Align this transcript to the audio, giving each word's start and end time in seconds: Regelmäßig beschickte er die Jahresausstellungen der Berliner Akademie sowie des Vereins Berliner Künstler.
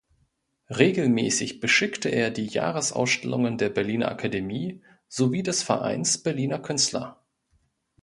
Regelmäßig 0.71 1.59
beschickte 1.59 2.09
er 2.09 2.31
die 2.31 2.47
Jahresausstellungen 2.47 3.59
der 3.59 3.69
Berliner 3.69 4.09
Akademie 4.09 4.81
sowie 5.07 5.43
des 5.43 5.61
Vereins 5.61 6.17
Berliner 6.17 6.57
Künstler. 6.57 7.21